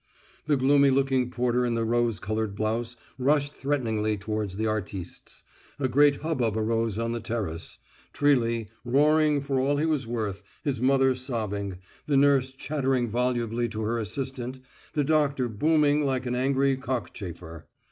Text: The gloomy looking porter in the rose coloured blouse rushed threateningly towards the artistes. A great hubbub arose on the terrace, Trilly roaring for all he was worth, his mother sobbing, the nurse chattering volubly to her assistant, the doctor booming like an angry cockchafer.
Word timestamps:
The 0.47 0.57
gloomy 0.57 0.89
looking 0.89 1.29
porter 1.29 1.63
in 1.63 1.75
the 1.75 1.85
rose 1.85 2.19
coloured 2.19 2.55
blouse 2.55 2.95
rushed 3.19 3.53
threateningly 3.55 4.17
towards 4.17 4.55
the 4.55 4.65
artistes. 4.65 5.43
A 5.77 5.87
great 5.87 6.15
hubbub 6.21 6.57
arose 6.57 6.97
on 6.97 7.11
the 7.11 7.19
terrace, 7.19 7.77
Trilly 8.11 8.67
roaring 8.83 9.41
for 9.41 9.59
all 9.59 9.77
he 9.77 9.85
was 9.85 10.07
worth, 10.07 10.41
his 10.63 10.81
mother 10.81 11.13
sobbing, 11.13 11.77
the 12.07 12.17
nurse 12.17 12.51
chattering 12.51 13.09
volubly 13.11 13.69
to 13.69 13.83
her 13.83 13.99
assistant, 13.99 14.59
the 14.93 15.03
doctor 15.03 15.47
booming 15.47 16.03
like 16.03 16.25
an 16.25 16.33
angry 16.33 16.77
cockchafer. 16.77 17.67